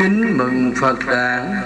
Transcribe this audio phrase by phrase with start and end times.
[0.00, 1.56] Kính mừng Phật Đản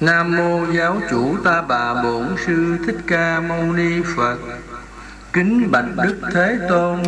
[0.00, 4.36] Nam Mô Giáo chủ Ta Bà Bổn Sư Thích Ca Mâu Ni Phật.
[5.32, 7.02] Kính Bạch Đức Thế Tôn,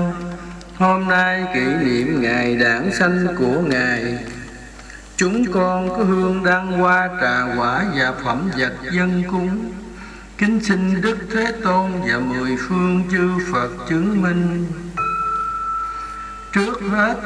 [0.77, 4.19] Hôm nay kỷ niệm ngày đản sanh của Ngài.
[5.17, 9.73] Chúng con có hương đăng hoa trà quả và phẩm vật dân cúng.
[10.39, 14.67] Kính xin Đức Thế Tôn và mười phương chư Phật chứng minh.
[16.53, 17.17] Trước hết,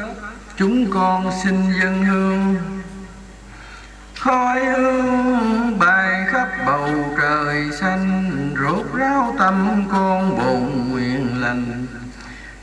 [0.57, 2.55] chúng con xin dân hương
[4.29, 6.89] khói hương bay khắp bầu
[7.21, 8.31] trời xanh,
[8.63, 11.85] rốt ráo tâm con bồn nguyện lành.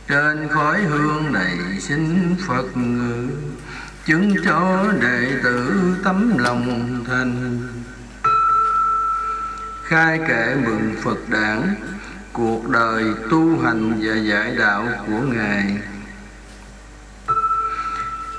[0.09, 3.29] Trên khói hương này xin phật ngự,
[4.05, 7.61] chứng cho đệ tử tấm lòng thành.
[9.85, 11.75] Khai kệ mừng phật đản
[12.33, 15.79] cuộc đời tu hành và dạy đạo của ngài.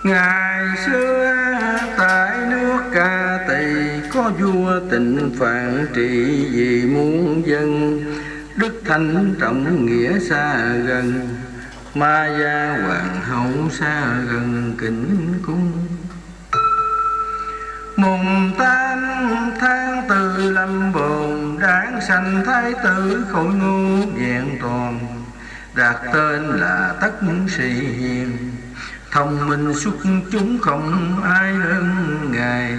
[0.03, 1.33] Ngày xưa
[1.97, 3.65] tại nước Ca Tỳ
[4.13, 7.99] Có vua tịnh phạn trị vì muôn dân.
[8.55, 11.29] Đức Thánh trọng nghĩa xa gần,
[11.95, 15.71] Ma gia hoàng hậu xa gần kính cung.
[17.95, 18.99] Mùng tám
[19.59, 24.99] tháng tư lâm bồn Đáng sanh thái tử khôi ngô vẹn toàn.
[25.75, 27.11] Đặt tên là Tất
[27.57, 28.46] Sĩ Hiền
[29.11, 29.93] thông minh xuất
[30.31, 32.77] chúng không ai hơn ngài.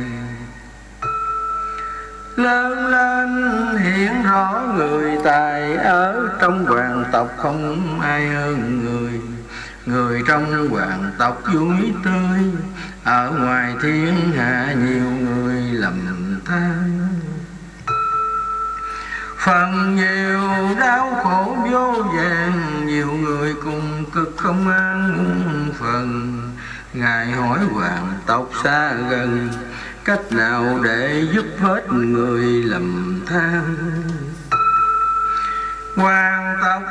[2.37, 3.29] Lớn lên
[3.77, 9.21] hiện rõ người tài ở trong hoàng tộc không ai hơn người.
[9.87, 12.41] Người trong hoàng tộc vui tươi,
[13.05, 16.01] ở ngoài thiên hạ nhiều người lầm
[16.45, 17.18] than
[19.39, 26.39] phần nhiều đau khổ vô vàng, nhiều người cùng cực không an phần.
[26.93, 29.49] Ngài hỏi hoàng tộc xa gần,
[30.05, 33.77] cách nào để giúp hết người lầm than?
[35.97, 36.83] Hoàng tộc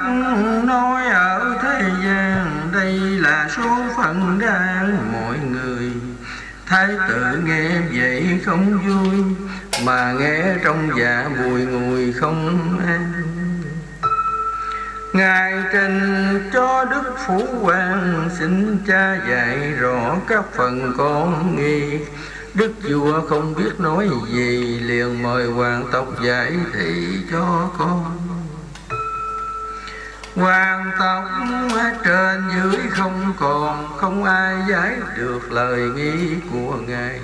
[0.64, 5.92] nói ở thế gian, Đây là số phận đang mọi người.
[6.70, 9.24] Thái tử nghe vậy không vui,
[9.86, 13.12] Mà nghe trong dạ bùi ngùi không an.
[15.14, 16.00] Ngài trình
[16.54, 22.00] cho Đức Phủ Hoàng Xin cha dạy rõ các phần con nghi.
[22.54, 28.37] Đức vua không biết nói gì, Liền mời hoàng tộc giải thị cho con.
[30.38, 31.24] Hoàng tộc
[32.04, 37.20] trên dưới không còn, Không ai giải được lời nghi của Ngài.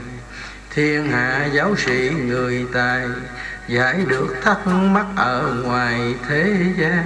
[0.70, 3.08] Thiên hạ giáo sĩ người tài,
[3.68, 7.06] Giải được thắc mắc ở ngoài thế gian.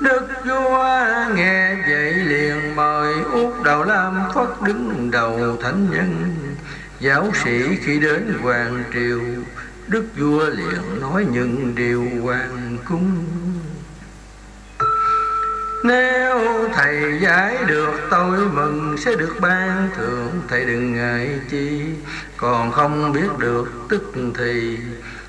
[0.00, 0.84] Đức vua
[1.34, 6.34] nghe vậy liền mời út đầu lam phất đứng đầu thánh nhân.
[7.00, 9.20] Giáo sĩ khi đến hoàng triều,
[9.88, 13.24] Đức vua liền nói những điều hoàng cung.
[15.82, 20.42] Nếu thầy giải được tôi mừng, sẽ được ban thưởng.
[20.48, 21.84] Thầy đừng ngại chi,
[22.36, 24.78] Còn không biết được tức thì.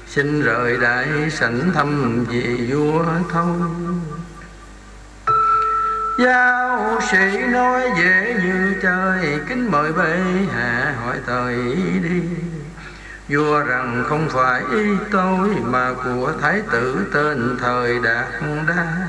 [0.07, 3.59] Xin rời đại sảnh thăm vị vua thôi.
[6.19, 10.19] Giáo sĩ nói dễ như trời Kính mời bệ
[10.53, 11.55] hạ hỏi thời
[12.03, 12.21] đi.
[13.29, 18.27] Vua rằng không phải ý tôi, Mà của thái tử tên thời đạt
[18.67, 19.07] đa.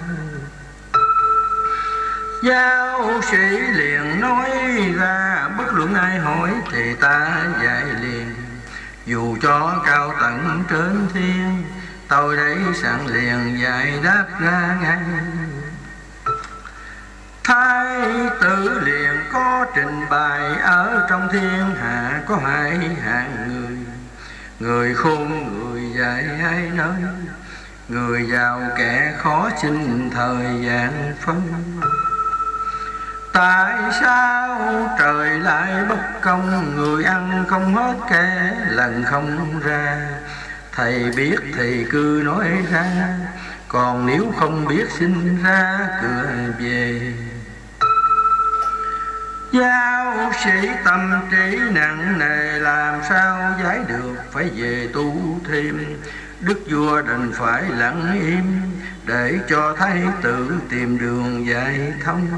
[2.43, 4.51] Giáo sĩ liền nói
[4.99, 8.35] ra, Bất luận ai hỏi thì ta dạy liền.
[9.07, 11.65] Dù cho cao tận trên thiên,
[12.09, 14.99] Tôi đây sẵn liền dạy đáp ra ngay.
[17.45, 18.01] Thái
[18.41, 22.71] tử liền có trình bày, Ở trong thiên hạ có hai
[23.05, 23.79] hạng người.
[24.61, 25.29] Người khôn,
[25.59, 26.95] người dạy hai nơi
[27.89, 31.43] Người giàu kẻ khó xin thời gian phân.
[33.33, 34.59] Tại sao
[34.99, 36.77] trời lại bất công?
[36.77, 40.09] Người ăn không hết kẻ, lần không ra.
[40.73, 42.87] Thầy biết thì cứ nói ra,
[43.69, 46.27] Còn nếu không biết xin ra, cửa
[46.59, 47.13] về.
[49.53, 54.15] Giáo sĩ tâm trí nặng nề, làm sao giải được?
[54.33, 55.97] Phải về tu thêm.
[56.41, 58.61] Đức vua đành phải lặng im,
[59.07, 62.29] Để cho thái tử tìm đường giải thông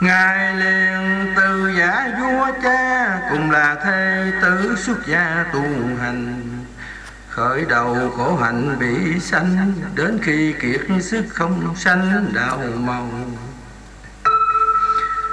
[0.00, 5.62] Ngài liền từ giả vua cha Cùng là thê tử xuất gia tu
[6.00, 6.42] hành.
[7.28, 13.08] Khởi đầu khổ hạnh bị sanh, Đến khi kiệt sức không sanh đạo màu.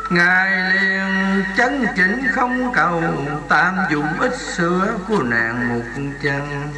[0.09, 3.03] Ngài liền chấn chỉnh không cầu
[3.49, 6.69] Tam dụng ít sữa của nàng một chân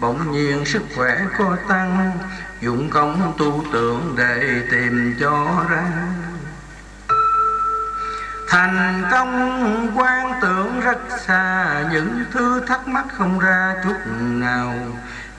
[0.00, 2.18] Bỗng nhiên sức khỏe có tăng,
[2.60, 5.84] Dụng công tu tưởng để tìm cho ra.
[8.50, 14.74] Thành công quan tưởng rất xa, Những thứ thắc mắc không ra chút nào.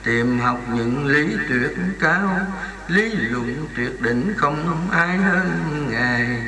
[0.04, 1.70] Tìm học những lý tuyệt
[2.00, 2.40] cao,
[2.88, 5.50] Lý luận tuyệt đỉnh không ai hơn
[5.90, 6.42] Ngài.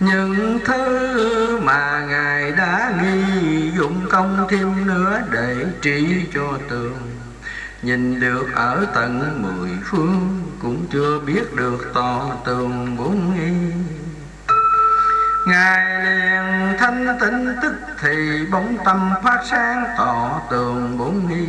[0.00, 6.98] Những thứ mà Ngài đã nghi dụng công thêm nữa để trị cho tường,
[7.82, 10.43] Nhìn được ở tận mười phương.
[10.64, 13.72] Cũng chưa biết được tỏ tường bốn nghi.
[15.46, 21.48] Ngài liền thanh tịnh tức thì bóng tâm phát sáng tỏ tường bốn nghi.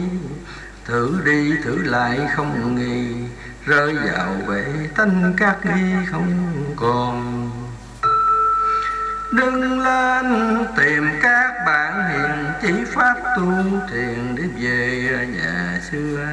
[0.85, 3.15] Thử đi thử lại không nghi,
[3.65, 4.63] Rơi vào bể
[4.95, 7.51] tanh các nghi không còn.
[9.31, 13.51] Đừng lên tìm các bạn hiền chỉ pháp tu
[13.91, 16.25] thiền để về nhà xưa.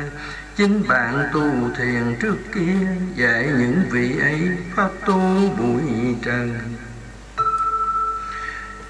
[0.56, 5.20] Chính bạn tu thiền trước kia, dạy những vị ấy pháp tu
[5.58, 6.58] bụi trần.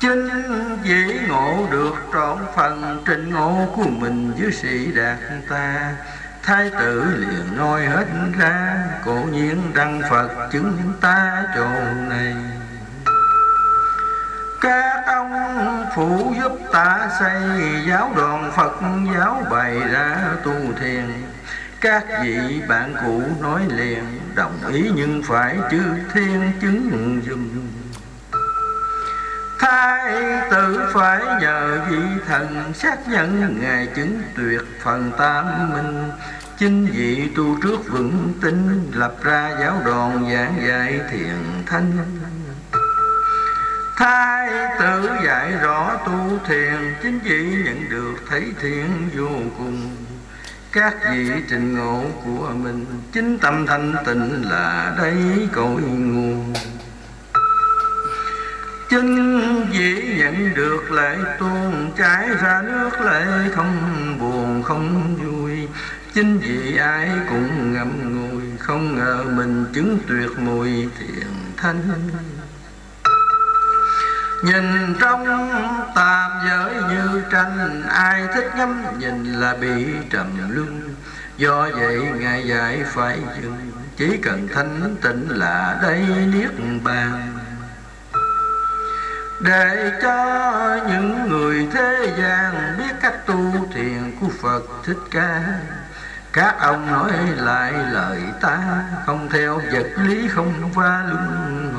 [0.01, 0.29] Chính
[0.85, 5.19] dĩ ngộ được trọn phần trình ngộ của mình với sĩ đạt
[5.49, 5.95] ta.
[6.43, 8.07] Thái tử liền nói hết
[8.39, 11.69] ra, Cổ nhiên đăng Phật chứng ta chỗ
[12.09, 12.35] này.
[14.61, 17.43] Các ông phụ giúp ta xây
[17.89, 18.81] giáo đoàn Phật
[19.15, 21.05] giáo bày ra tu thiền.
[21.83, 25.83] Các vị bạn cũ nói liền, đồng ý nhưng phải chư
[26.13, 27.49] thiên chứng dùm
[29.59, 30.13] Thái
[30.51, 36.11] tử phải nhờ vị thần xác nhận Ngài chứng tuyệt phần tam minh.
[36.59, 41.93] Chính vị tu trước vững tin, Lập ra giáo đoàn giảng dạy thiền thanh.
[43.97, 44.51] Thái
[44.81, 49.92] tử dạy rõ tu thiền, Chính vị nhận được thấy thiện vô cùng.
[50.73, 55.15] Các vị trình ngộ của mình, Chính tâm thanh tịnh là đây
[55.53, 56.53] cội nguồn.
[58.91, 63.25] Chính vị nhận được lễ tuôn Trái ra nước lễ
[63.55, 63.77] không
[64.21, 65.69] buồn, không vui.
[66.15, 71.83] Chính vị ai cũng ngậm ngùi, Không ngờ mình chứng tuyệt mùi thiện thanh.
[74.43, 75.25] Nhìn trong
[75.95, 80.95] tam giới như tranh, Ai thích ngắm nhìn là bị trầm luân.
[81.37, 86.51] Do vậy Ngài dạy phải dừng, Chỉ cần thanh tịnh là đây niết
[86.85, 87.39] bàn.
[89.41, 95.43] Để cho những người thế gian Biết cách tu thiền của Phật Thích Ca,
[96.33, 98.59] Các ông nói lại lời ta,
[99.07, 101.72] Không theo vật lý không va luân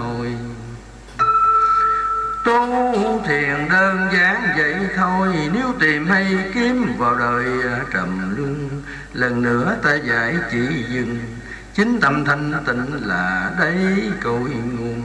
[2.44, 8.82] Tu thiền đơn giản vậy thôi, Nếu tìm hay kiếm vào đời à, trầm luân.
[9.14, 11.20] Lần nữa ta giải chỉ dừng,
[11.74, 15.04] Chính tâm thanh tịnh là đấy cội nguồn.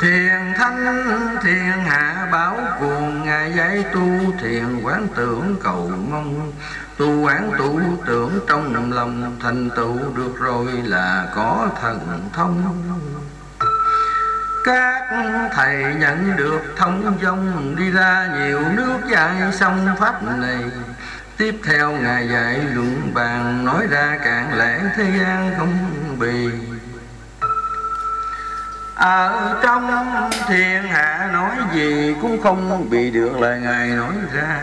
[0.00, 1.06] Thiền thanh,
[1.42, 4.08] thiền hạ bảo cuồng, Ngài dạy tu,
[4.42, 6.52] thiền quán tưởng cầu mong.
[6.96, 13.29] Tu quán tu tưởng trong lòng Thành tựu được rồi là có thần thông
[14.64, 15.02] các
[15.52, 20.58] thầy nhận được thông dông Đi ra nhiều nước dạy sông Pháp này.
[21.36, 25.78] Tiếp theo Ngài dạy luận bàn, Nói ra cạn lẽ thế gian không
[26.18, 26.48] bì.
[28.94, 30.04] Ở trong
[30.48, 34.60] thiên hạ nói gì Cũng không bị được lời Ngài nói ra.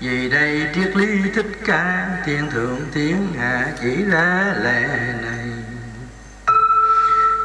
[0.00, 4.88] Vì đây triết lý thích ca, Thiên thượng thiên hạ chỉ ra lẽ
[5.22, 5.69] này.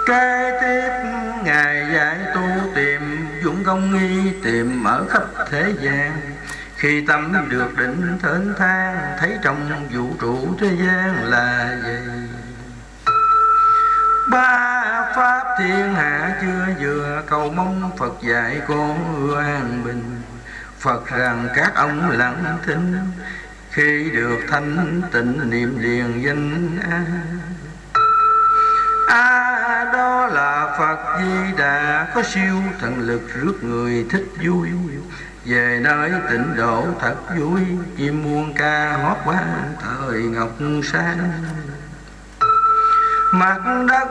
[0.05, 0.89] Kế tiếp,
[1.43, 2.41] Ngài dạy tu
[2.75, 6.11] tìm, dũng công nghi tìm ở khắp thế gian.
[6.75, 11.97] Khi tâm được định thến thang, Thấy trong vũ trụ thế gian là gì?
[14.31, 14.83] Ba
[15.15, 18.97] pháp thiên hạ chưa vừa, Cầu mong Phật dạy con
[19.37, 20.21] an bình.
[20.79, 22.97] Phật rằng các ông lặng thinh,
[23.71, 27.34] Khi được thanh tịnh niệm liền danh an
[30.35, 32.07] là phật di đà.
[32.15, 34.69] Có siêu thần lực rước người thích vui.
[35.45, 37.61] Về nơi tịnh độ thật vui,
[37.97, 39.43] chim muôn ca hót qua
[39.83, 40.49] thời ngọc
[40.83, 41.31] sáng
[43.31, 44.07] mặt đất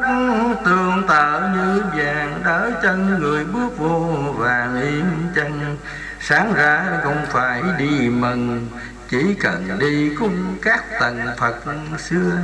[0.64, 5.04] tường tợ như vàng đỡ chân người bước vô vàng yên
[5.34, 5.76] chân.
[6.20, 8.68] Sáng ra không phải đi mừng,
[9.08, 11.54] chỉ cần đi cung các tầng phật
[11.98, 12.38] xưa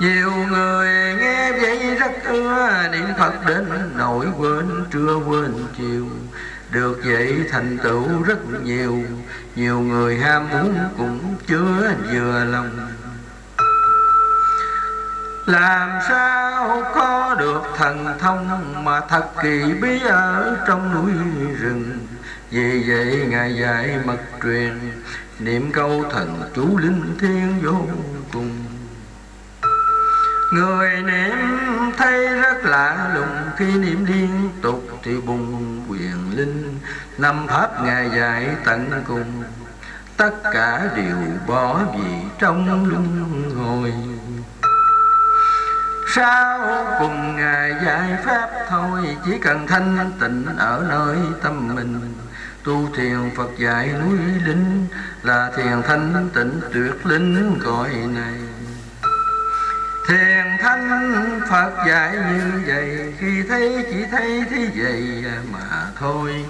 [0.00, 3.66] nhiều người nghe vậy rất ưa, niệm phật đến
[3.96, 6.06] nỗi quên, trưa quên chiều.
[6.70, 9.04] Được vậy thành tựu rất nhiều
[9.56, 12.70] nhiều người ham muốn cũng chưa vừa lòng.
[15.46, 21.12] Làm sao có được thần thông mà thật kỳ bí ở trong núi
[21.60, 21.98] rừng?
[22.50, 24.80] Vì vậy ngài dạy mật truyền,
[25.38, 27.86] niệm câu thần chú linh thiên vô
[28.32, 28.69] cùng
[30.50, 31.36] người niệm
[31.96, 36.78] thấy rất lạ lùng, khi niệm liên tục thì bùng quyền linh.
[37.18, 39.42] Năm pháp ngài dạy tận cùng,
[40.16, 41.16] tất cả đều
[41.46, 43.92] bỏ vì trong luân hồi.
[46.14, 46.60] Sau
[47.00, 52.14] cùng ngài dạy pháp thôi, chỉ cần thanh tịnh ở nơi tâm mình.
[52.64, 54.86] Tu thiền phật dạy núi linh,
[55.22, 58.34] là thiền thanh tịnh tuyệt linh gọi này
[60.08, 66.46] thiền thanh phật dạy như vậy, khi thấy chỉ thấy thế vậy mà thôi.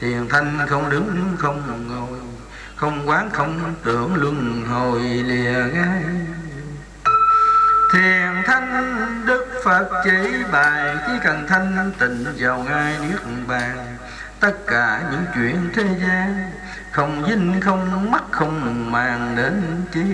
[0.00, 2.18] Thiền thanh không đứng, không ngồi,
[2.76, 6.02] không quán, không tưởng luân hồi lìa ngay.
[7.92, 13.96] Thiền thanh đức phật chỉ bài, chỉ cần thanh tịnh vào ngay niết bàn.
[14.40, 16.50] Tất cả những chuyện thế gian,
[16.90, 20.04] không dinh không mắt không màng đến chi.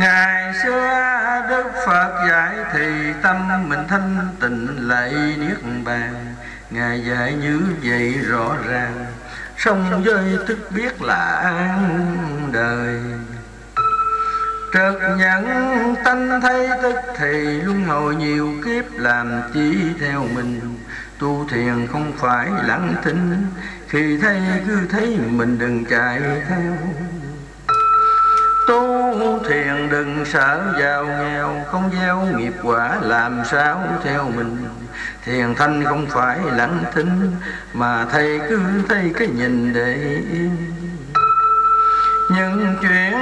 [0.00, 6.34] Ngày xưa Đức Phật dạy thì tâm mình thanh tịnh, lạy niết bàn.
[6.70, 9.06] Ngài dạy như vậy rõ ràng
[9.56, 13.00] Sông giới tức biết là an đời.
[14.74, 15.44] Trật nhận
[16.04, 20.78] tanh thấy tức thì luân hồi nhiều kiếp làm chỉ theo mình.
[21.18, 23.46] Tu thiền không phải lặng thinh,
[23.88, 26.76] Khi thấy cứ thấy mình đừng chạy theo
[29.50, 34.56] thiền đừng sợ giàu nghèo, Không gieo nghiệp quả làm sao theo mình.
[35.24, 37.32] Thiền thanh không phải lặng thinh
[37.72, 39.94] Mà thầy cứ thấy cái nhìn để
[40.32, 40.56] yên
[42.36, 43.14] những chuyện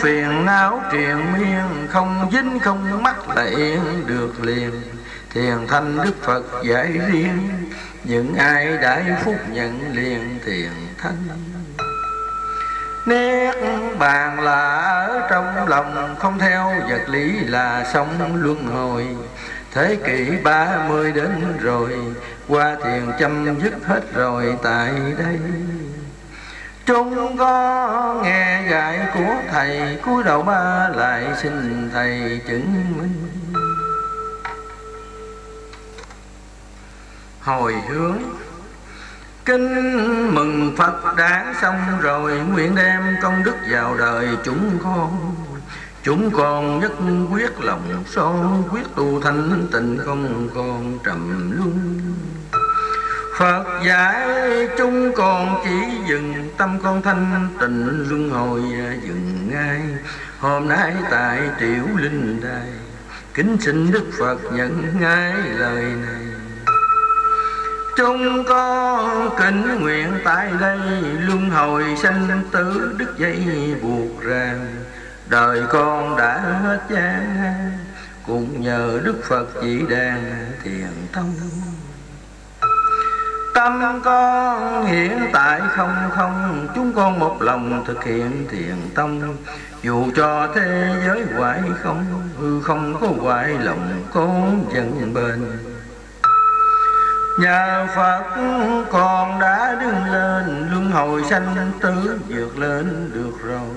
[0.00, 4.70] phiền não triền miên, Không dính không mắc là yên được liền.
[5.34, 7.48] Thiền thanh Đức Phật giải riêng,
[8.04, 11.51] Những ai đại phúc nhận liền thiền thanh.
[13.06, 13.52] Nét
[13.98, 19.06] bàn là ở trong lòng, Không theo vật lý là sống luân hồi.
[19.72, 21.92] Thế kỷ ba mươi đến rồi,
[22.48, 25.38] Qua thiền chăm dứt hết rồi, tại đây.
[26.86, 33.28] Chúng có nghe dạy của thầy, cúi đầu ba lại xin thầy chứng minh.
[37.40, 38.18] Hồi hướng
[39.44, 45.34] Kinh mừng Phật đã xong rồi, Nguyện đem công đức vào đời chúng con.
[46.02, 46.92] Chúng con nhất
[47.32, 52.00] quyết lòng son, Quyết tu thanh tịnh không còn trầm luân.
[53.38, 54.28] Phật dạy
[54.78, 58.62] chúng con chỉ dừng Tâm con thanh tịnh, luân hồi
[59.02, 59.80] dừng ngay.
[60.38, 62.68] Hôm nay tại tiểu linh đài,
[63.34, 66.31] Kính xin Đức Phật nhận ngay lời này.
[67.96, 70.78] Chúng con kính nguyện tại đây,
[71.20, 73.46] Luân hồi sanh tử đức dây
[73.82, 74.66] buộc ràng.
[75.26, 77.36] Đời con đã hết gian,
[78.26, 81.34] Cũng nhờ Đức Phật chỉ đàn thiền tông
[83.54, 89.36] Tâm con hiện tại không không, Chúng con một lòng thực hiện thiền tông.
[89.82, 92.04] Dù cho thế giới hoại không,
[92.38, 95.71] Hư không có hoại, lòng con dần bền.
[97.42, 98.22] Nhờ Phật
[98.90, 103.76] con đã đứng lên, Luân hồi sanh tử vượt lên được rồi.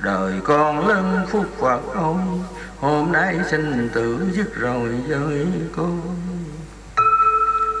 [0.00, 2.44] Đời con lân phúc Phật ông
[2.80, 5.46] Hôm nay sinh tử dứt rồi với
[5.76, 6.00] con.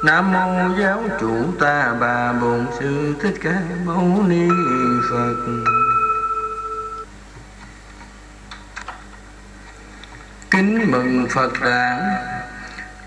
[0.04, 4.48] Nam mô giáo chủ ta bà bổn sư thích ca mâu ni
[5.10, 5.34] Phật.
[10.50, 12.00] Kính mừng Phật đản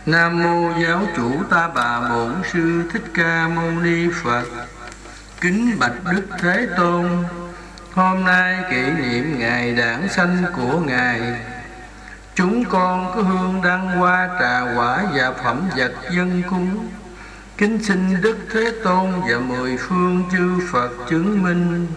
[0.07, 4.43] Nam mô giáo chủ ta bà bổn sư thích ca mâu ni Phật.
[5.41, 7.09] Kính bạch Đức Thế Tôn,
[7.93, 11.21] Hôm nay kỷ niệm ngày đản sanh của Ngài.
[12.35, 16.87] Chúng con có hương đăng hoa trà quả và phẩm vật dân cúng.
[17.57, 21.87] Kính xin Đức Thế Tôn và mười phương chư Phật chứng minh.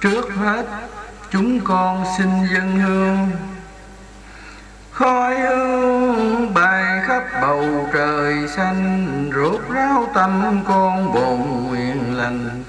[0.00, 0.66] Trước hết,
[1.30, 3.30] chúng con xin dân hương.
[4.94, 12.62] Khói hương bay khắp bầu trời xanh, Rốt ráo tâm con bồn nguyện lành.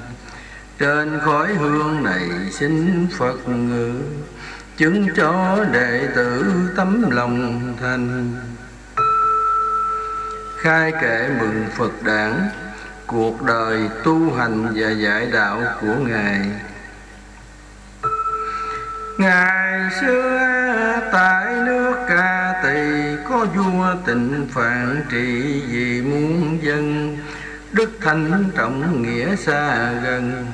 [0.80, 4.02] Trên khói hương này xin Phật ngự,
[4.78, 8.34] chứng cho đệ tử tấm lòng thành.
[10.58, 12.50] Khai kệ mừng Phật đản
[13.08, 16.40] cuộc đời tu hành và dạy đạo của ngài
[19.18, 20.40] ngày xưa
[21.12, 27.18] tại nước ca tỳ có vua tịnh phạn trị vì muôn dân.
[27.72, 30.46] Đức thánh trọng nghĩa xa gần,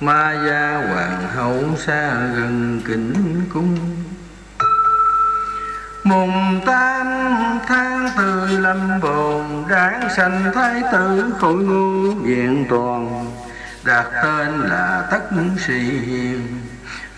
[0.00, 3.78] ma gia hoàng hậu xa gần kính cung.
[6.04, 7.06] Mùng tam
[7.66, 13.26] tháng tư lâm bồn đáng sanh thái tử khôi ngô diện toàn.
[13.84, 15.22] Đặt tên là tất
[15.66, 16.63] sĩ hiền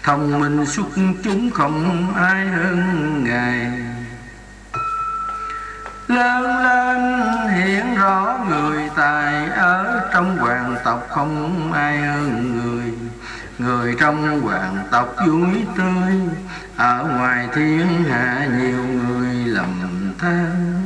[0.07, 0.87] thông minh xuất
[1.25, 3.71] chúng không ai hơn ngài.
[6.09, 12.93] Lớn lên hiện rõ người tài ở trong hoàng tộc không ai hơn người.
[13.59, 16.13] Người trong hoàng tộc vui tươi,
[16.77, 20.83] ở ngoài thiên hạ nhiều người lầm than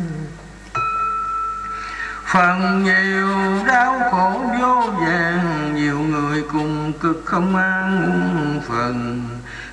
[2.33, 9.29] phần nhiều đau khổ vô vàng, nhiều người cùng cực không an phần.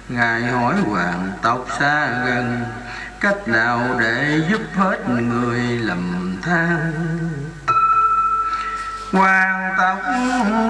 [0.10, 2.66] Ngài hỏi hoàng tộc xa gần,
[3.20, 6.94] cách nào để giúp hết người lầm than?
[9.12, 10.00] Hoàng tộc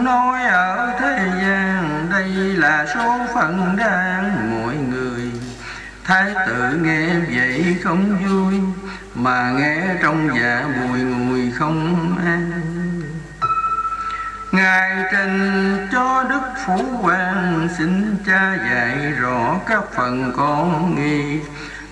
[0.03, 5.32] nói ở thế gian, Đây là số phận đang mỗi người.
[6.03, 8.62] Thái tử nghe vậy không vui
[9.20, 12.52] mà nghe trong dạ bùi ngùi không an.
[14.52, 21.40] Ngài trình cho Đức Phủ Hoàng Xin cha dạy rõ các phần con nghi.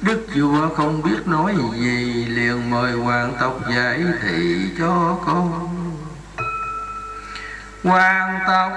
[0.02, 5.70] Đức vua không biết nói gì, Liền mời hoàng tộc giải thị cho con.
[7.84, 8.72] Hoàng tộc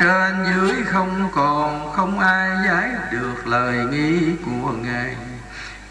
[0.00, 5.16] trên dưới không còn, Không ai giải được lời nghi của Ngài.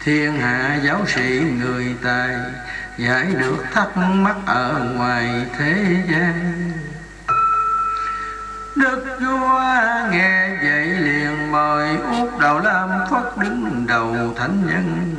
[0.04, 2.36] Thiên hạ giáo sĩ người tài,
[2.98, 6.72] Giải được thắc mắc ở ngoài thế gian.
[8.76, 9.60] Đức vua
[10.10, 15.14] nghe vậy liền mời út đầu lam phất đứng đầu thánh nhân.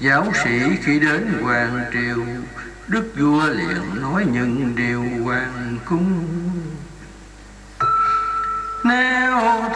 [0.00, 2.24] Giáo sĩ khi đến hoàng triều,
[2.86, 6.22] Đức vua liền nói những điều hoàng cung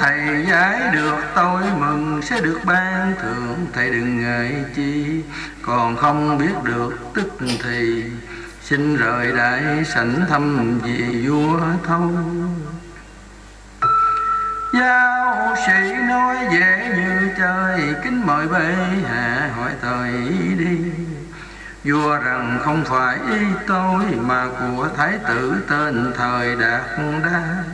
[0.01, 3.67] thầy giải được tôi mừng Sẽ được ban thưởng.
[3.73, 5.23] Thầy đừng ngại chi,
[5.63, 7.29] Còn không biết được tức
[7.63, 8.05] thì.
[8.63, 12.11] Xin rời đại sảnh thăm vị vua thâu.
[14.75, 18.75] Giáo sĩ nói dễ như trời Kính mời bệ
[19.11, 20.13] hạ hỏi thời
[20.59, 20.79] đi.
[21.85, 26.83] Vua rằng không phải ý tôi, Mà của thái tử tên thời đạt
[27.25, 27.65] đa.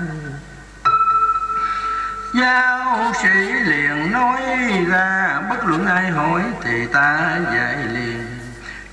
[2.41, 4.43] Giáo sĩ liền nói
[4.89, 8.27] ra, Bất luận ai hỏi thì ta dạy liền.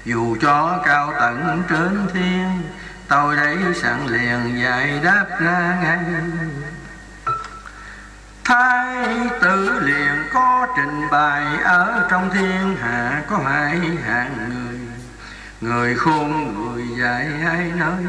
[0.05, 2.63] Dù cho cao tận trên thiên,
[3.07, 5.99] Tôi đây sẵn liền dạy đáp ra ngay.
[8.43, 9.07] Thái
[9.41, 14.79] tử liền có trình bày, Ở trong thiên hạ có hai hạng người.
[15.61, 18.03] Người khôn, người dạy hai nơi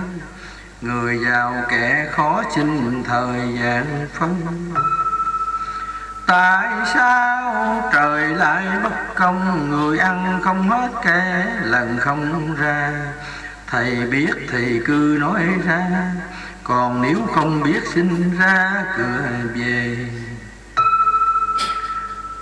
[0.80, 4.46] Người giàu kẻ khó xin thời gian phân.
[6.26, 9.70] Tại sao trời lại bất công?
[9.70, 12.92] Người ăn không hết kẻ lần không ra.
[13.66, 16.12] Thầy biết thì cứ nói ra.
[16.62, 19.20] Còn nếu không biết xin ra cửa
[19.54, 19.96] về.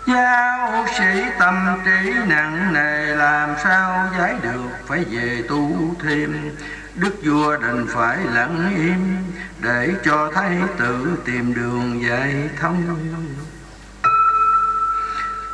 [0.06, 4.68] Giáo sĩ tâm trí nặng nề, làm sao giải được?
[4.86, 6.56] Phải về tu thêm.
[6.94, 9.16] Đức vua đành phải lặng im,
[9.60, 12.96] để cho thái tử tìm đường giải thông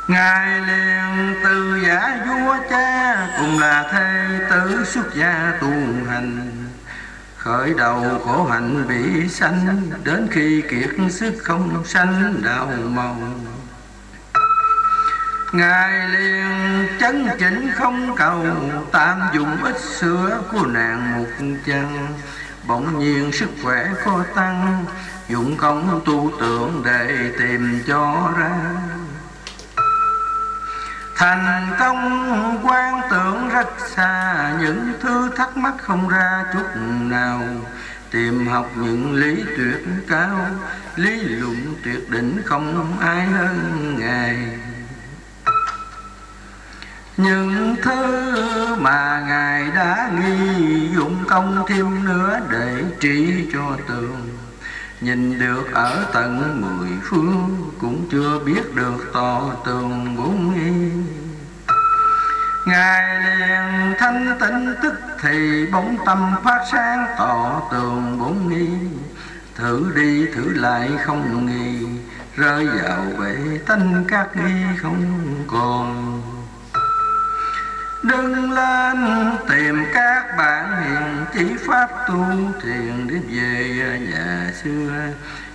[0.09, 5.71] Ngài liền từ giả vua cha cùng là thê tử xuất gia tu
[6.09, 6.51] hành.
[7.37, 13.17] Khởi đầu khổ hạnh bị sanh, Đến khi kiệt sức không sanh đạo màu.
[15.53, 18.45] Ngài liền chấn chỉnh không cầu,
[18.91, 21.29] Tạm dùng ít sữa của nàng một
[21.65, 22.07] chân.
[22.67, 24.85] Bỗng nhiên sức khỏe có tăng,
[25.27, 28.51] Dụng công tu tưởng để tìm cho ra.
[31.19, 36.65] Thành công quan tưởng rất xa, Những thứ thắc mắc không ra chút
[37.01, 37.41] nào.
[38.11, 40.47] Tìm học những lý tuyệt cao,
[40.95, 44.37] Lý luận tuyệt đỉnh không ai hơn Ngài.
[47.17, 54.38] Những thứ mà Ngài đã nghi dụng công thêm nữa để trị cho tường.
[55.01, 60.91] Nhìn được ở tận mười phương, Cũng chưa biết được to tường bốn nghi.
[62.65, 68.69] Ngài liền thanh tịnh tức thì bóng tâm phát sáng tỏ tường bốn nghi.
[69.55, 71.87] Thử đi thử lại không nghi,
[72.35, 76.21] Rơi vào bể tánh các nghi không còn.
[78.03, 78.97] Đừng lên,
[79.49, 82.25] tìm các bạn hiền chỉ pháp tu
[82.63, 84.91] thiền đến về nhà xưa.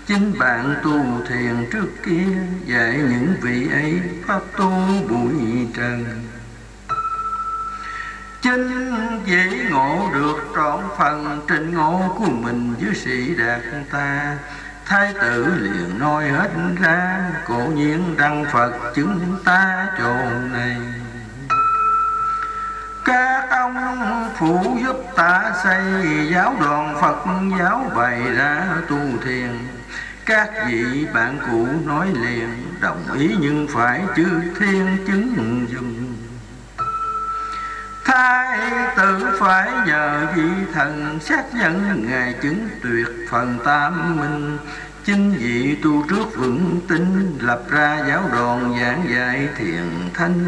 [0.06, 2.26] Chính bạn tu thiền trước kia,
[2.66, 4.72] dạy những vị ấy pháp tu
[5.08, 6.04] bụi trần.
[8.42, 8.92] Chính
[9.26, 14.36] dễ ngộ được trọn phần trình ngộ của mình với sĩ đạt ta.
[14.86, 20.14] Thái tử liền nói hết ra, Cổ nhiên đăng Phật chứng ta chỗ
[20.52, 20.76] này
[23.04, 23.76] các ông
[24.36, 25.82] phụ giúp ta xây
[26.32, 27.16] giáo đoàn Phật,
[27.58, 29.50] giáo bày ra tu thiền.
[30.26, 32.48] Các vị bạn cũ nói liền,
[32.80, 34.26] đồng ý nhưng phải chư
[34.58, 36.14] thiên chứng dùng
[38.04, 38.58] Thái
[38.96, 44.58] tử phải nhờ vị thần xác nhận Ngài chứng tuyệt phần tam minh.
[45.04, 50.44] Chính vị tu trước vững tin, Lập ra giáo đoàn giảng dạy thiền thanh.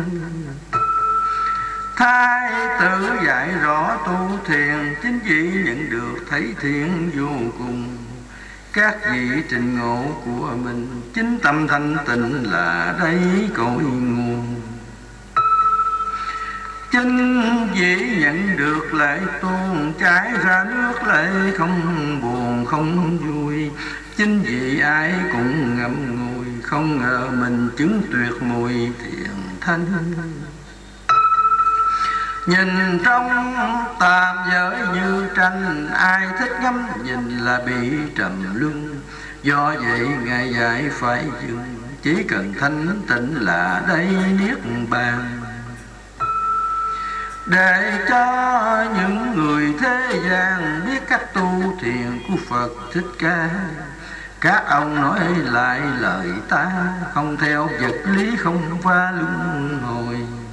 [1.96, 7.28] Thái tử dạy rõ tu thiền, Chính vị nhận được thấy thiện vô
[7.58, 7.96] cùng.
[8.72, 13.20] Các vị trình ngộ của mình, Chính tâm thanh tịnh là đây
[13.54, 14.62] cội nguồn.
[16.92, 17.42] Chính
[17.74, 21.28] vị nhận được lại tuôn Trái ra nước lệ
[21.58, 21.80] không
[22.22, 23.70] buồn, không vui.
[24.16, 29.86] Chính vị ai cũng ngậm ngùi, Không ngờ mình chứng tuyệt mùi thiện thanh.
[32.46, 33.54] Nhìn trong
[34.00, 39.00] tạm giới như tranh, Ai thích ngắm nhìn là bị trầm luân.
[39.42, 41.64] Do vậy Ngài dạy phải dừng,
[42.02, 44.08] Chỉ cần thanh tịnh là đây
[44.40, 44.58] niết
[44.90, 45.40] bàn.
[47.46, 53.50] Để cho những người thế gian Biết cách tu thiền của Phật Thích Ca,
[54.40, 56.70] Các ông nói lại lời ta,
[57.14, 60.45] Không theo vật lý không pha luân hồi.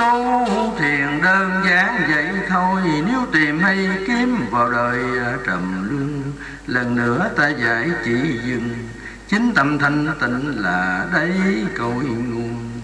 [0.00, 2.82] Tu thiền đơn giản vậy thôi.
[3.06, 4.98] Nếu tìm hay kiếm vào đời
[5.46, 6.32] trầm luân,
[6.66, 8.88] Lần nữa ta giải chỉ dừng.
[9.28, 11.32] Chính tâm thanh tịnh là đấy
[11.78, 12.80] cội nguồn.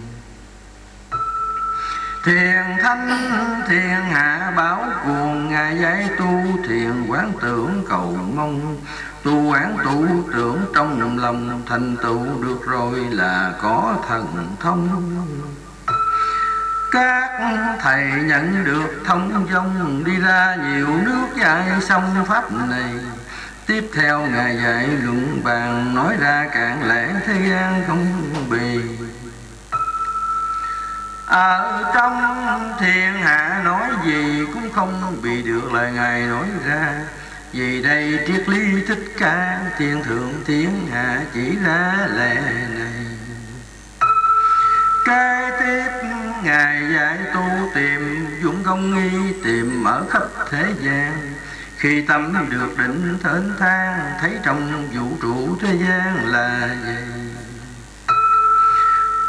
[2.24, 3.30] Thiền thanh,
[3.68, 8.76] thiền hạ bảo cuồng, Ngài dạy tu thiền quán tưởng cầu mong.
[9.22, 14.26] Tu quán tu tưởng trong lòng Thành tựu được rồi là có thần
[14.60, 14.88] thông
[16.92, 17.30] các
[17.80, 22.92] thầy nhận được thông dông đi ra nhiều nước dạy xong pháp này.
[23.66, 28.06] Tiếp theo ngài dạy luận bàn, nói ra cạn lẽ thế gian không
[28.50, 28.80] bì.
[31.26, 36.94] Ở trong thiên hạ nói gì cũng không bị được lời ngài nói ra.
[37.52, 42.34] Vì đây triết lý thích ca, thiên thượng thiên hạ chỉ ra lẽ
[42.78, 43.06] này.
[45.06, 46.08] Kế tiếp
[46.46, 47.42] Ngài dạy tu
[47.74, 51.34] tìm dũng công nghi tìm ở khắp thế gian.
[51.76, 57.30] Khi tâm được định thến thang, Thấy trong vũ trụ thế gian là gì?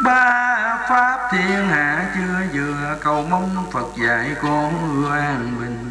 [0.04, 5.90] Ba pháp thiên hạ chưa vừa Cầu mong Phật dạy con an bình.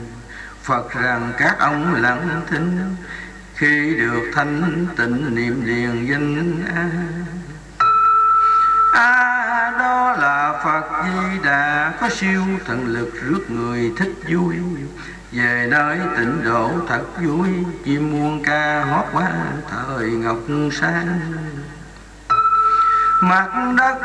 [0.63, 2.97] Phật rằng các ông lặng thinh,
[3.55, 7.25] Khi được thanh tịnh niệm liền danh an
[8.97, 11.93] a đó là phật di đà.
[12.01, 14.57] Có siêu thần lực rước người thích vui.
[15.33, 17.49] Về nơi tịnh độ thật vui,
[17.85, 19.31] chim muôn ca hót qua
[19.71, 20.39] thời ngọc
[20.73, 21.21] sáng
[23.21, 23.99] mặt đất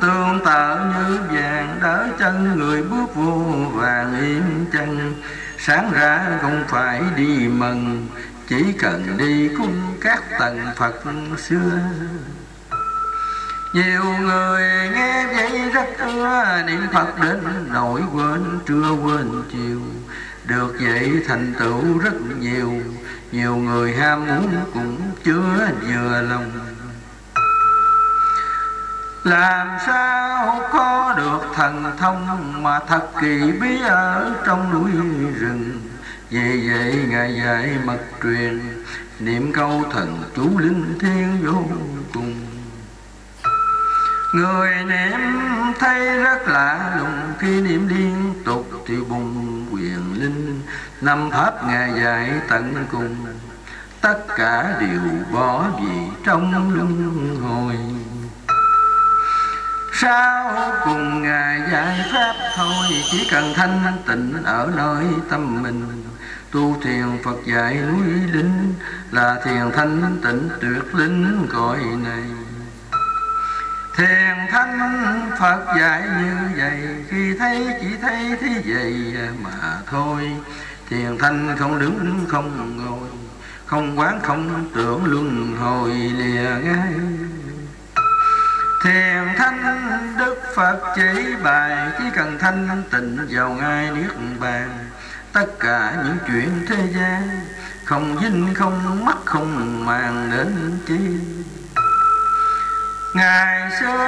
[0.00, 5.14] tường tợ như vàng đỡ chân người bước vô vàng yên chân.
[5.58, 8.08] Sáng ra không phải đi mừng,
[8.48, 11.02] chỉ cần đi cung các tầng phật
[11.38, 11.78] xưa
[13.72, 17.38] nhiều người nghe vậy rất ưa, niệm Phật đến
[17.72, 19.80] nỗi quên trưa quên chiều.
[20.44, 22.72] Được vậy thành tựu rất nhiều
[23.32, 26.50] Nhiều người ham muốn cũng chưa vừa lòng.
[29.24, 34.90] Làm sao có được thần thông Mà thật kỳ bí ở trong núi
[35.38, 35.80] rừng?
[36.30, 38.60] Vì vậy Ngài dạy mật truyền,
[39.18, 41.64] Niệm câu thần chú linh thiên vô
[42.14, 42.41] cùng.
[44.32, 45.20] Người niệm
[45.78, 50.60] thấy rất lạ, lùng Khi niệm liên tục thì bùng quyền linh.
[51.00, 53.16] Năm pháp Ngài dạy tận cùng,
[54.00, 55.00] tất cả đều
[55.32, 55.90] bỏ vì
[56.24, 57.74] trong luân hồi.
[59.92, 66.04] Sau cùng ngài giải pháp thôi, chỉ cần thanh tịnh ở nơi tâm mình.
[66.50, 68.74] Tu thiền phật dạy núi linh,
[69.10, 72.22] là thiền thanh tịnh tuyệt linh cõi này
[73.96, 80.30] thiền thanh phật dạy như vậy, khi thấy chỉ thấy thế vậy mà thôi.
[80.90, 83.08] Thiền thanh không đứng, không ngồi,
[83.66, 86.94] không quán, không tưởng luân hồi lìa ngay
[88.84, 94.68] thiền thanh đức phật chỉ bài, chỉ cần thanh tịnh vào ngay niết bàn.
[95.32, 97.40] Tất cả những chuyện thế gian,
[97.84, 100.98] không dinh không mắc, không màng đến chi.
[103.14, 104.06] Ngày xưa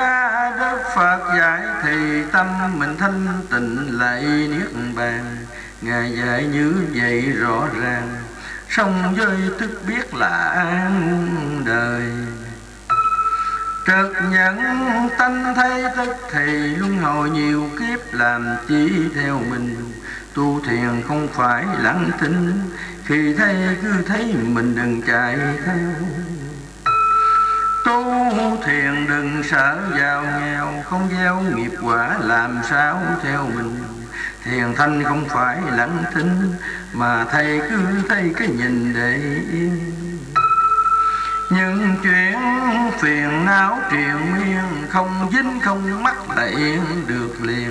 [0.58, 5.36] Đức Phật dạy thì tâm mình thanh tịnh lại niết bàn.
[5.80, 8.08] Ngài dạy như vậy rõ ràng,
[8.68, 12.02] Song với tức biết là an đời.
[13.86, 14.58] Trực nhận
[15.18, 19.92] tâm thấy tức thì luân hồi nhiều kiếp làm chỉ theo mình.
[20.34, 22.70] Tu thiền không phải lặng thinh
[23.04, 25.92] Khi thấy cứ thấy mình đừng chạy theo.
[27.84, 28.04] Tu
[28.66, 33.84] thiền đừng sợ giàu nghèo, Không gieo nghiệp quả làm sao theo mình.
[34.44, 36.52] Thiền thanh không phải lặng thinh
[36.92, 39.20] Mà thầy cứ thấy cái nhìn để
[39.52, 39.94] yên
[41.50, 42.38] những chuyện
[43.00, 47.70] phiền não triền miên, Không dính, không mắc là yên được liền.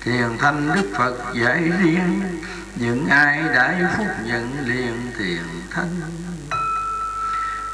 [0.00, 2.22] Thiền thanh Đức Phật dạy riêng,
[2.76, 6.00] Những ai đại phúc nhận liền thiền thanh.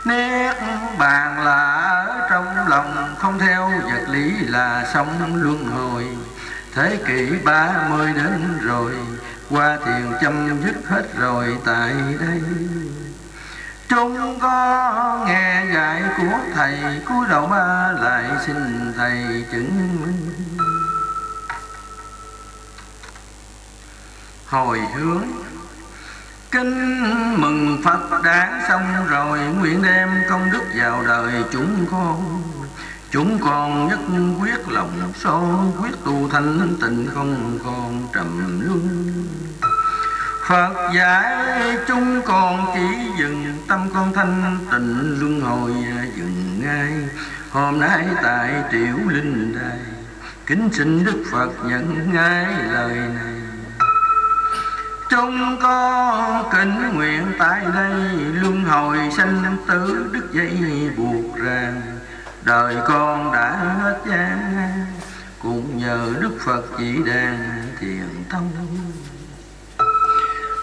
[0.04, 0.56] Niết
[0.98, 1.72] bàn là
[2.06, 6.06] ở trong lòng, Không theo vật lý là sống luân hồi.
[6.74, 8.92] Thế kỷ ba mươi đến rồi,
[9.50, 12.42] Qua thiền chấm dứt hết rồi, tại đây.
[13.88, 20.56] Chúng có nghe dạy của thầy cúi đầu ba lại xin thầy chứng minh.
[24.46, 25.24] Hồi hướng
[26.50, 27.00] Kinh
[27.40, 32.42] mừng Phật đã xong rồi, Nguyện đem công đức vào đời chúng con.
[33.10, 33.98] Chúng con nhất
[34.40, 39.12] quyết lòng son Quyết tu thanh tịnh không còn trầm luân.
[40.48, 41.46] Phật dạy
[41.88, 45.72] chúng con chỉ dừng Tâm con thanh tịnh luân hồi
[46.16, 46.92] dừng ngay.
[47.50, 49.78] Hôm nay tại tiểu linh đài,
[50.46, 53.49] Kính xin Đức Phật nhận ngay lời này.
[55.10, 57.92] Chúng con kính nguyện tại đây,
[58.42, 61.82] Luân hồi sanh tử đức dây buộc ràng.
[62.44, 64.38] Đời con đã hết gian,
[65.42, 68.50] Cũng nhờ Đức Phật chỉ đàn thiền tông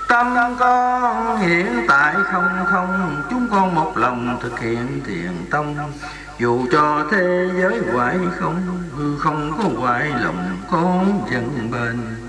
[0.08, 5.92] Tâm con hiện tại không không, Chúng con một lòng thực hiện thiền tông
[6.40, 12.27] Dù cho thế giới hoại không, Hư không có hoại, lòng con vẫn bền.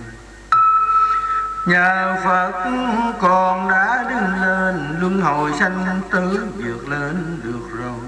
[1.68, 2.52] Nhờ Phật
[3.20, 8.00] con đã đứng lên, Luân hồi sanh tử, vượt lên được rồi.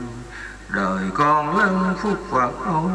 [0.68, 2.90] Đời con lân phúc Phật ôi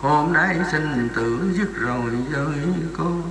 [0.00, 2.58] Hôm nay sinh tử dứt rồi với
[2.98, 3.22] con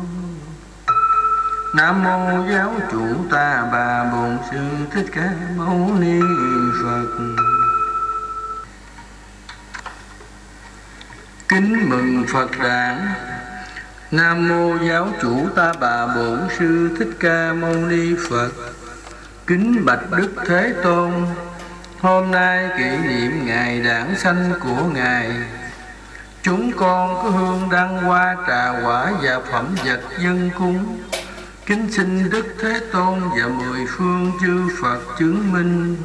[1.73, 4.59] Nam mô giáo chủ ta bà bổn sư
[4.91, 6.21] thích ca mâu ni
[6.83, 7.07] Phật.
[11.47, 13.07] Kính mừng Phật đản
[14.11, 18.49] Nam mô giáo chủ ta bà bổn sư thích ca mâu ni Phật.
[19.47, 21.11] Kính bạch Đức Thế Tôn,
[21.99, 25.31] Hôm nay kỷ niệm ngày đản sanh của Ngài.
[26.41, 30.99] Chúng con có hương đăng hoa trà quả và phẩm vật dân cúng.
[31.65, 35.97] Kính xin Đức Thế Tôn và mười phương chư Phật chứng minh.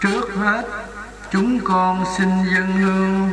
[0.00, 0.64] Trước hết,
[1.32, 3.30] chúng con xin dân hương.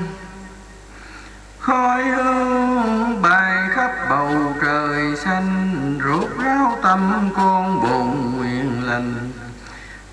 [1.64, 9.14] Khói hương bài khắp bầu trời xanh ruột ráo tâm con bồn nguyện lành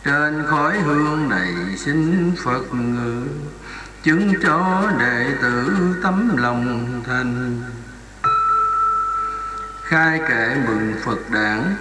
[0.04, 3.26] Trên khói hương này xin Phật ngự,
[4.02, 7.62] Chứng cho đệ tử tấm lòng thành
[9.82, 11.76] khai kệ mừng Phật đản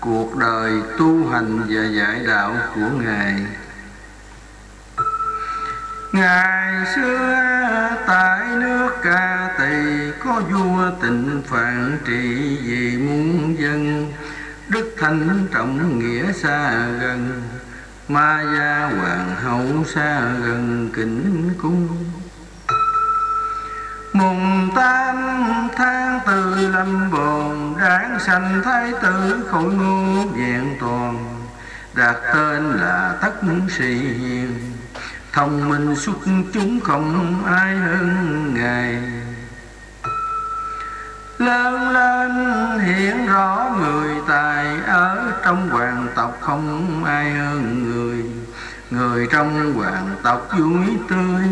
[0.00, 3.46] cuộc đời tu hành và giải đạo của Ngài.
[6.12, 7.36] Ngày xưa
[8.06, 8.75] tại nước
[9.06, 14.12] Ca Tỳ có vua tịnh phạn trị vì muôn dân.
[14.68, 17.42] Đức Thánh trọng nghĩa xa gần
[18.08, 21.88] Ma gia hoàng hậu xa gần kính cung.
[24.12, 25.16] Mùng tam
[25.76, 31.38] tháng tư lâm bồn Đáng sanh thái tử khổng ngô vẹn toàn.
[31.94, 33.32] Đặt tên là tất
[33.78, 34.75] sĩ hiền
[35.36, 36.16] thông minh xuất
[36.52, 39.02] chúng không ai hơn ngài.
[41.38, 42.30] Lớn lên
[42.78, 48.24] hiện rõ người tài, ở trong hoàng tộc không ai hơn người.
[48.90, 51.44] Người trong hoàng tộc vui tươi,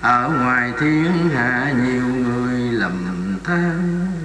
[0.00, 4.17] ở ngoài thiên hạ nhiều người lầm than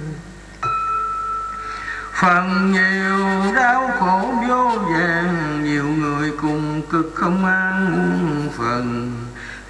[2.14, 9.12] phần nhiều đau khổ vô vàng, nhiều người cùng cực không an phần.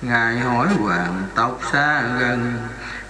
[0.02, 2.52] Ngài hỏi hoàng tộc xa gần,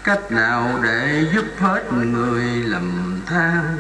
[0.04, 3.76] cách nào để giúp hết người lầm than?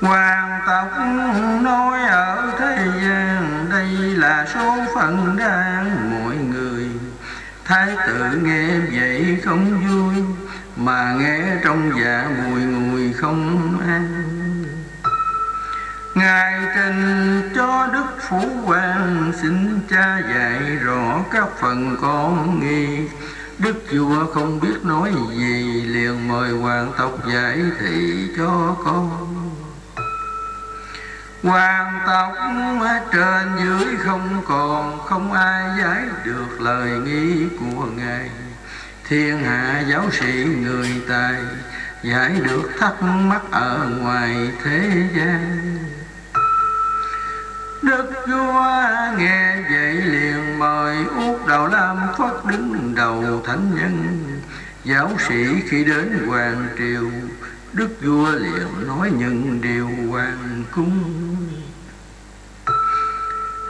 [0.00, 0.88] Hoàng tộc
[1.62, 6.88] nói ở thế gian, Đây là số phận đang mọi người.
[7.64, 10.24] Thái tử nghe vậy không vui
[10.78, 14.24] mà nghe trong dạ mùi ngùi không an.
[16.14, 23.08] Ngài trình cho Đức phú quan Xin cha dạy rõ các phần con nghi.
[23.58, 29.34] Đức vua không biết nói gì, Liền mời hoàng tộc giải thị cho con.
[31.42, 32.32] Hoàng tộc
[33.12, 38.30] trên dưới không còn, Không ai giải được lời nghi của Ngài.
[39.08, 41.34] Thiên hạ giáo sĩ người tài,
[42.02, 45.78] Giải được thắc mắc ở ngoài thế gian.
[47.82, 54.18] Đức vua nghe vậy liền mời út đầu lam phất đứng đầu thánh nhân.
[54.84, 57.10] Giáo sĩ khi đến hoàng triều,
[57.72, 61.04] Đức vua liền nói những điều hoàng cung.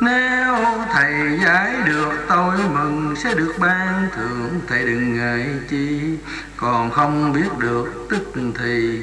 [0.00, 0.54] Nếu
[0.92, 4.60] thầy giải được, tôi mừng Sẽ được ban thưởng.
[4.68, 6.18] Thầy đừng ngại chi,
[6.56, 9.02] Còn không biết được tức thì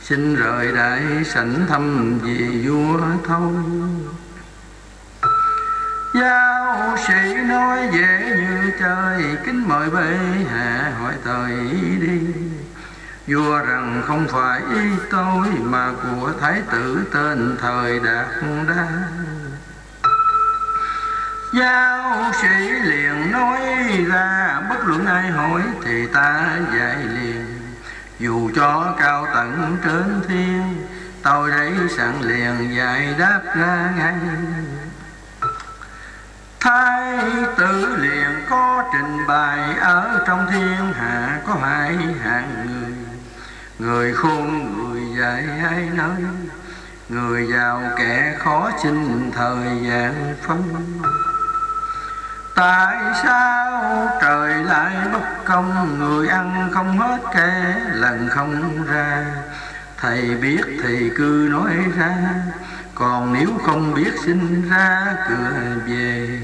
[0.00, 3.52] Xin rời đại sảnh thăm vì vua thôi.
[6.14, 10.16] Giáo sĩ nói dễ như trời Kính mời bệ
[10.52, 11.52] hạ hỏi thời
[12.00, 12.20] đi.
[13.26, 18.26] Vua rằng không phải ý tôi, Mà của thái tử tên thời đạt
[18.68, 18.88] đa.
[21.52, 23.60] Giáo sĩ liền nói
[24.10, 27.46] ra, Bất luận ai hỏi thì ta dạy liền.
[28.18, 30.86] Dù cho cao tận trên thiên,
[31.22, 34.14] Tôi đấy sẵn liền dạy đáp ra ngay.
[36.60, 37.18] Thái
[37.56, 42.94] tử liền có trình bày, Ở trong thiên hạ có hai hạng người.
[43.78, 46.24] Người khôn, người dạy hai nơi
[47.08, 50.92] Người giàu kẻ khó xin thời gian phân
[52.54, 55.98] Tại sao trời lại bất công?
[55.98, 59.24] Người ăn không hết kẻ lần không ra.
[59.96, 62.14] Thầy biết thì cứ nói ra,
[62.94, 65.50] Còn nếu không biết xin ra, cửa
[65.86, 66.40] về.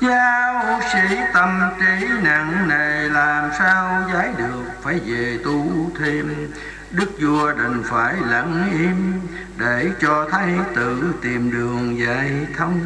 [0.00, 4.64] Giáo sĩ tâm trí nặng nề, làm sao giải được?
[4.82, 6.52] Phải về tu thêm.
[6.90, 9.20] Đức vua đành phải lặng im,
[9.58, 12.80] để cho thái tử tìm đường giải thông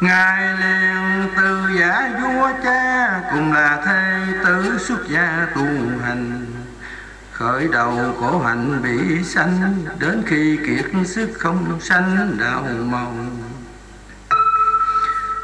[0.00, 5.66] Ngài liền từ giả vua cha cùng là thê tử xuất gia tu
[6.04, 6.46] hành.
[7.32, 13.42] Khởi đầu khổ hạnh bị sanh, Đến khi kiệt sức không sanh đạo mong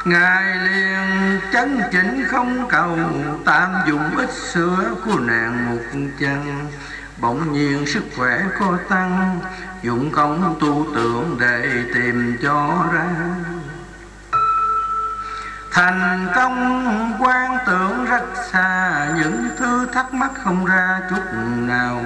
[0.05, 2.99] Ngài liền chấn chỉnh không cầu,
[3.45, 5.83] Tạm dùng ít sữa của nàng một
[6.21, 6.69] chân
[7.21, 9.41] Bỗng nhiên sức khỏe có tăng,
[9.83, 13.07] Dụng công tu tưởng để tìm cho ra.
[15.71, 21.23] Thành công quan tưởng rất xa, Những thứ thắc mắc không ra chút
[21.57, 22.05] nào.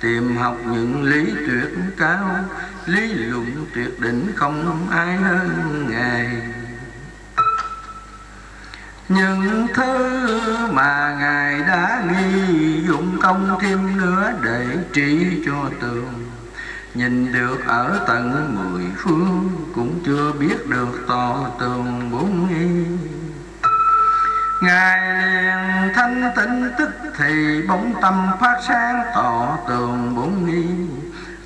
[0.00, 2.36] Tìm học những lý tuyệt cao,
[2.86, 6.42] Lý luận tuyệt đỉnh không ai hơn Ngài.
[9.08, 16.21] Những thứ mà Ngài đã nghi dụng, công thêm nữa để trị cho tường.
[16.94, 22.86] Nhìn được ở tận mười phương Cũng chưa biết được to tường bốn nghi.
[24.62, 30.64] Ngài liền thanh tịnh tức thì bóng tâm phát sáng tỏ tường bốn nghi.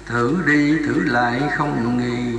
[0.07, 2.39] Thử đi thử lại không nghi,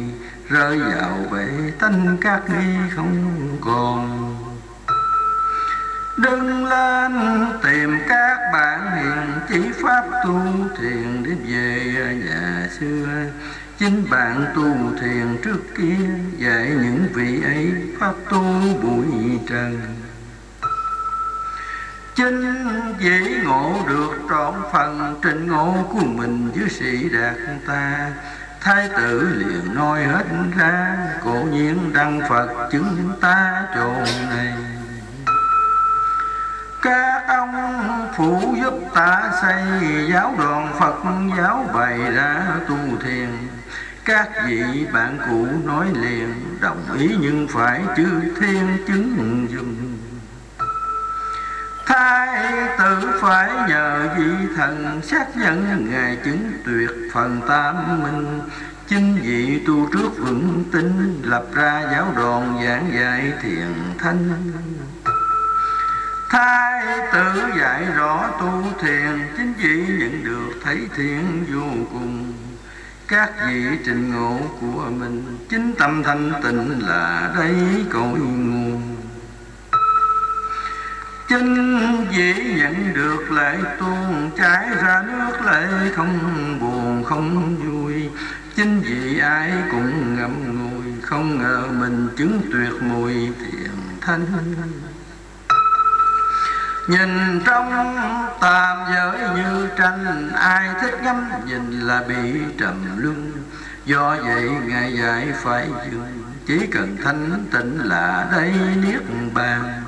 [0.49, 1.47] Rơi vào bể
[1.79, 4.36] tánh các nghi không còn.
[6.17, 7.13] Đừng lên,
[7.63, 10.41] tìm các bạn hiền chỉ pháp tu
[10.77, 13.07] thiền để về nhà xưa.
[13.77, 18.43] Chính bạn tu thiền trước kia, dạy những vị ấy pháp tu
[18.81, 19.81] bụi trần.
[22.15, 22.55] Chính
[22.99, 27.35] dễ ngộ được trọn phần trình ngộ của mình với sĩ đạt
[27.67, 28.11] ta.
[28.61, 30.25] Thái tử liền nói hết
[30.57, 33.93] ra, cổ nhiên đăng phật chứng ta chỗ
[34.29, 34.53] này
[37.53, 39.63] ông phụ giúp ta xây
[40.11, 40.95] giáo đoàn phật,
[41.37, 43.29] giáo bày ra tu thiền.
[44.05, 48.07] Các vị bạn cũ nói liền, đồng ý nhưng phải chư
[48.39, 49.97] thiên chứng dùng
[51.87, 52.27] thái
[52.77, 58.39] tử phải nhờ vị thần xác nhận ngài chứng tuyệt phần tam minh.
[58.87, 64.29] Chính vị tu trước vững tin, lập ra giáo đoàn giảng dạy thiền thanh.
[66.29, 72.33] Thái tử dạy rõ tu thiền, Chính vị nhận được thấy thiện vô cùng.
[73.07, 77.55] Các vị trình ngộ của mình, Chính tâm thanh tịnh là đây
[77.93, 78.95] cội nguồn.
[81.29, 86.19] Chính vị nhận được lệ tuôn Trái ra nước lệ không
[86.61, 88.09] buồn, không vui.
[88.55, 93.71] Chính vì ai cũng ngậm ngùi, Không ngờ mình chứng tuyệt mùi thiền
[94.01, 94.25] thanh.
[96.87, 97.97] Nhìn trong
[98.39, 103.31] tam giới như tranh, Ai thích ngắm nhìn là bị trầm luân.
[103.85, 109.01] Do vậy Ngài dạy phải dừng, Chỉ cần thanh tịnh là đây niết
[109.33, 109.83] bàn.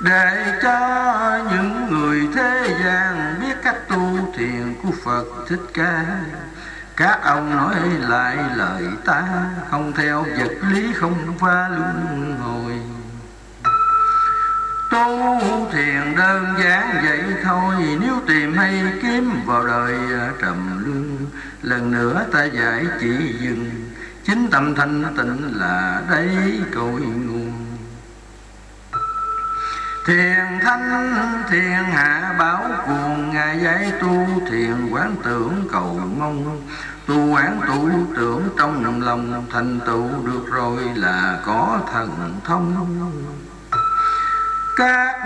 [0.00, 6.04] Để cho những người thế gian Biết cách tu thiền của Phật Thích Ca,
[6.96, 9.24] các ông nói lại lời ta,
[9.70, 12.95] Không theo vật lý không pha luân hồi.
[14.90, 21.26] Tu thiền đơn giản vậy thôi, Nếu tìm hay kiếm vào đời à, trầm luân.
[21.62, 23.70] Lần nữa ta giải chỉ dừng,
[24.24, 27.52] Chính tâm thanh tịnh là đấy cội nguồn.
[30.06, 36.62] Thiền thanh, thiền hạ báo cuồng, Ngài dạy tu thiền quán tưởng cầu mong.
[37.06, 43.45] Tu quán tu tưởng trong lòng, Thành tựu được rồi là có thần thông
[44.76, 45.16] các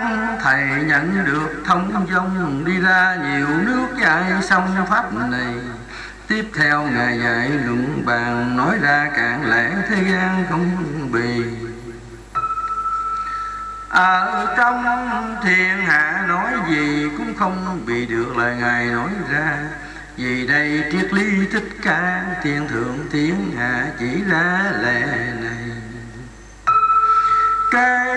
[0.43, 5.55] thầy nhận được thông dông đi ra nhiều nước dạy xong pháp này.
[6.27, 11.43] Tiếp theo ngài dạy luận bàn, nói ra cạn lẽ thế gian không bì.
[13.89, 14.83] Ở trong
[15.43, 19.57] thiên hạ nói gì cũng không bị được lời ngài nói ra.
[20.17, 25.05] Vì đây triết lý thích ca, thiên thượng thiên hạ chỉ ra lẽ
[25.41, 25.71] này.
[27.71, 28.15] Cái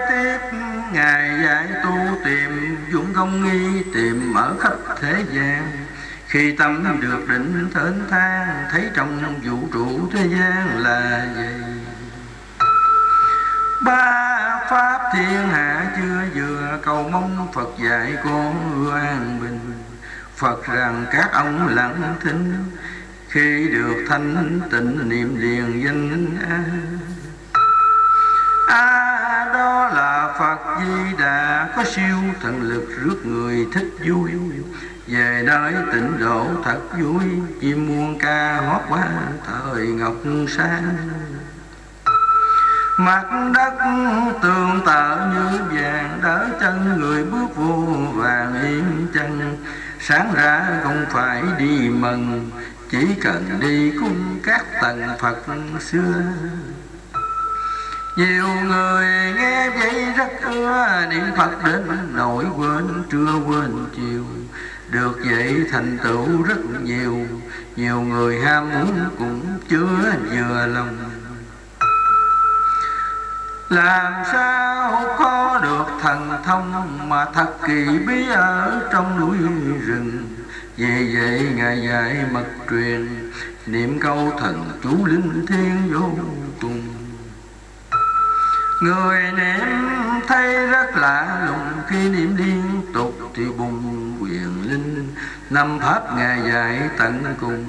[0.94, 5.86] ngài dạy tu tìm dũng công nghi, tìm ở khắp thế gian.
[6.26, 11.74] Khi tâm được định thến thang, thấy trong vũ trụ thế gian là gì?
[13.84, 19.72] Ba pháp thiên hạ chưa vừa, cầu mong phật dạy con an bình.
[20.36, 22.54] Phật rằng các ông lặng thinh,
[23.28, 26.98] khi được thanh tịnh niệm liền danh an.
[30.38, 34.30] Phật di đà có siêu thần lực rước người thích vui.
[35.06, 37.24] Về nơi tịnh độ thật vui,
[37.60, 39.04] chim muôn ca hót qua
[39.46, 40.14] thời ngọc
[40.48, 40.96] sáng
[42.98, 43.24] mặt
[43.54, 43.74] đất
[44.42, 49.56] tường tợ như vàng, đỡ chân người bước vô vàng yên chân.
[50.00, 52.50] Sáng ra không phải đi mừng,
[52.90, 55.36] chỉ cần đi cung các tầng phật
[55.80, 56.22] xưa
[58.16, 61.82] nhiều người nghe vậy rất ưa, niệm Phật đến
[62.14, 64.24] nỗi quên, trưa quên chiều.
[64.90, 67.26] Được vậy thành tựu rất nhiều
[67.76, 70.96] Nhiều người ham muốn cũng chưa vừa lòng.
[73.68, 79.36] Làm sao có được thần thông Mà thật kỳ bí ở trong núi
[79.86, 80.26] rừng?
[80.76, 83.30] Vì vậy Ngài dạy mật truyền,
[83.66, 86.10] Niệm câu thần chú linh thiên vô
[86.60, 87.03] cùng
[88.84, 89.66] Người niệm
[90.28, 95.14] thấy rất lạ lùng, Khi niệm liên tục thì bùng quyền linh.
[95.50, 97.64] Năm pháp Ngài dạy tận cùng,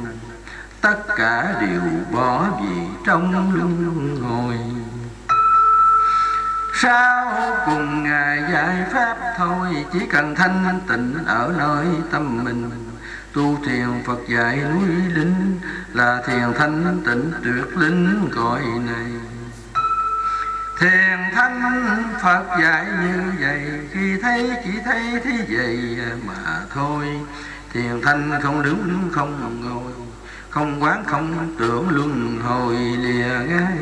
[0.82, 4.56] Tất cả đều bỏ vì trong luân hồi
[6.74, 7.34] Sau
[7.66, 12.72] cùng Ngài dạy pháp thôi, Chỉ cần thanh tịnh ở nơi tâm mình.
[13.34, 15.60] Tu thiền Phật dạy núi linh,
[15.94, 19.35] Là thiền thanh tịnh tuyệt linh cõi này.
[20.80, 21.84] Thiền thanh
[22.22, 23.62] Phật dạy như vậy,
[23.92, 25.98] Khi thấy, chỉ thấy thế vậy
[26.28, 27.06] mà thôi.
[27.74, 29.92] Thiền thanh không đứng không ngồi,
[30.50, 33.78] Không quán, không tưởng luân hồi lìa ngay.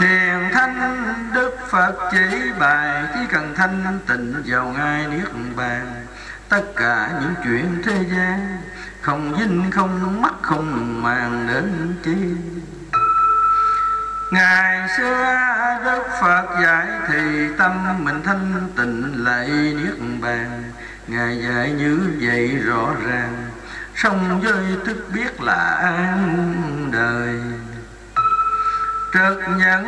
[0.00, 1.02] Thiền thanh
[1.34, 6.06] Đức Phật chỉ bài, Chỉ cần thanh tịnh vào ngay niết bàn.
[6.48, 8.58] Tất cả những chuyện thế gian,
[9.00, 12.16] Không dinh không mắc không màng đến chi.
[14.30, 15.36] Ngày xưa
[15.84, 20.62] Đức Phật dạy thì tâm mình thanh tịnh lại niết bàn.
[21.06, 23.50] Ngài dạy như vậy rõ ràng
[23.94, 27.40] Sống với thức biết là an đời.
[29.12, 29.86] Trực nhận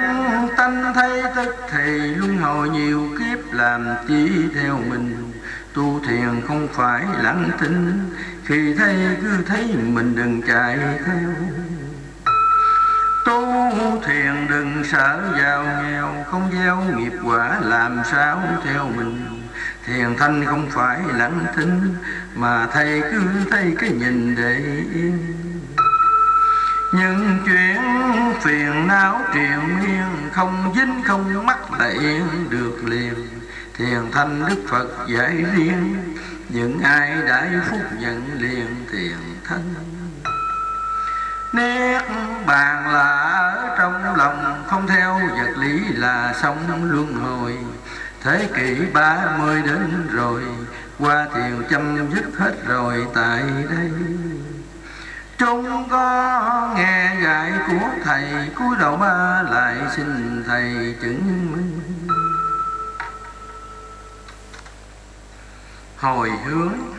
[0.57, 5.33] tâm thấy tức thì luân hồi nhiều kiếp làm chỉ theo mình.
[5.75, 8.11] Tu thiền không phải lặng thinh
[8.45, 11.29] Khi thấy cứ thấy mình đừng chạy theo.
[13.79, 19.43] Tu thiền đừng sợ giàu nghèo, Không gieo nghiệp quả làm sao theo mình.
[19.87, 21.95] Thiền thanh không phải lặng thinh
[22.35, 23.21] Mà thầy cứ
[23.51, 24.57] thấy cái nhìn để
[24.95, 25.19] yên.
[26.93, 27.81] Những chuyện
[28.43, 33.15] phiền não triền miên, Không dính, không mắc lại yên được liền.
[33.75, 35.97] Thiền thanh Đức Phật dạy riêng,
[36.49, 39.75] Những ai đại phúc nhận liền thiền thanh.
[41.59, 42.03] Nét
[42.47, 43.09] bàn là
[43.55, 46.59] ở trong lòng, Không theo vật lý là sống
[46.91, 47.59] luân hồi.
[48.23, 50.43] Thế kỷ ba mươi đến rồi,
[50.99, 53.91] Qua thiền chấm dứt hết rồi tại đây.
[55.39, 61.81] Chúng có nghe dạy của thầy, cúi đầu ba lại xin thầy chứng minh.
[65.97, 66.98] Hồi hướng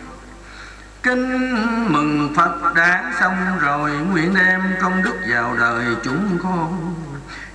[1.03, 1.55] Kinh
[1.91, 6.95] mừng Phật đã xong rồi, Nguyện đem công đức vào đời chúng con.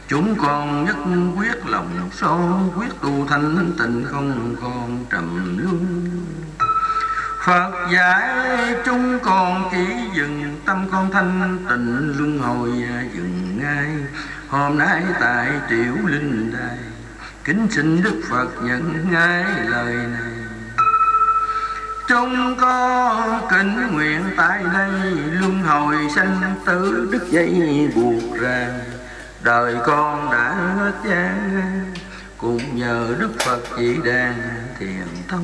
[0.09, 0.97] Chúng con nhất
[1.38, 6.11] quyết lòng son Quyết tu thanh tịnh không còn trầm luân.
[7.45, 8.28] Phật dạy
[8.84, 9.86] chúng con chỉ
[10.16, 12.70] dừng, Tâm con thanh tịnh luân hồi
[13.14, 13.90] dừng ngay.
[14.49, 16.78] Hôm nay tại tiểu linh đài,
[17.45, 20.43] Kính xin Đức Phật nhận ngay lời này.
[22.09, 24.90] Chúng con kính nguyện tại đây,
[25.40, 28.80] Luân hồi sanh tử đức dây buộc ràng
[29.42, 31.61] Đời con đã hết gian,
[32.38, 34.34] Cũng nhờ Đức Phật chỉ đàn
[34.78, 35.40] thiền tâm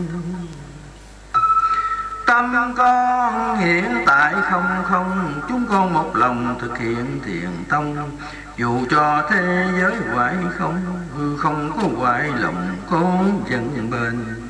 [2.26, 8.18] Tâm con hiện tại không không, Chúng con một lòng thực hiện thiền tông
[8.56, 10.82] Dù cho thế giới hoại không
[11.16, 14.49] Hư không có hoại lòng con vẫn bền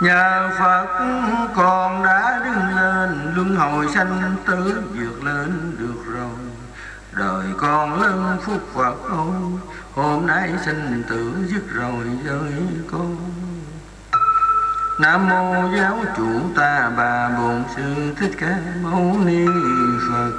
[0.00, 0.86] Nhờ Phật
[1.56, 6.36] con đã đứng lên, Luân hồi sanh tử vượt lên được rồi.
[7.12, 9.60] Đời con lớn phúc Phật ôi,
[9.94, 12.52] Hôm nay sinh tử dứt rồi với
[12.92, 13.16] con
[15.00, 19.46] Nam mô giáo chủ ta bà bổn sư thích ca mâu ni
[20.10, 20.32] Phật.